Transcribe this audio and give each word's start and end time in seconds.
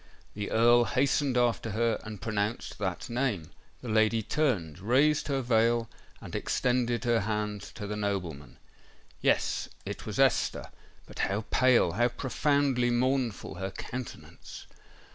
The 0.33 0.49
Earl 0.49 0.85
hastened 0.85 1.37
after 1.37 1.69
her, 1.77 1.99
and 2.03 2.19
pronounced 2.23 2.79
that 2.79 3.07
name. 3.07 3.51
The 3.83 3.87
lady 3.89 4.23
turned—raised 4.23 5.27
her 5.27 5.41
veil—and 5.43 6.35
extended 6.35 7.03
her 7.03 7.19
hand 7.19 7.61
to 7.75 7.85
the 7.85 7.95
nobleman. 7.95 8.57
Yes—it 9.21 10.07
was 10.07 10.17
Esther;—but 10.17 11.19
how 11.19 11.45
pale—how 11.51 12.07
profoundly 12.07 12.89
mournful 12.89 13.53
her 13.61 13.69
countenance! 13.69 14.65